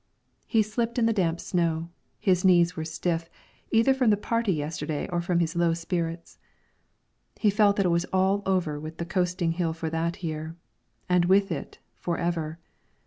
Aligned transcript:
He 0.47 0.63
slipped 0.63 0.97
in 0.97 1.05
the 1.05 1.13
damp 1.13 1.39
snow, 1.39 1.89
his 2.17 2.43
knees 2.43 2.75
were 2.75 2.83
stiff, 2.83 3.29
either 3.69 3.93
from 3.93 4.09
the 4.09 4.17
party 4.17 4.51
yesterday 4.51 5.07
or 5.09 5.21
from 5.21 5.39
his 5.39 5.55
low 5.55 5.75
spirits; 5.75 6.39
he 7.35 7.51
felt 7.51 7.75
that 7.75 7.85
it 7.85 7.89
was 7.89 8.05
all 8.05 8.41
over 8.47 8.79
with 8.79 8.97
the 8.97 9.05
coasting 9.05 9.51
hill 9.51 9.73
for 9.73 9.91
that 9.91 10.23
year, 10.23 10.55
and 11.07 11.25
with 11.25 11.51
it, 11.51 11.77
forever. 11.93 12.57